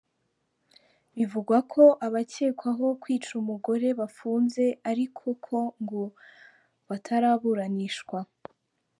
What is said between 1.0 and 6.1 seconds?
Bivugwa ko abakekwaho kwica umugore bafunze ariko ko ngo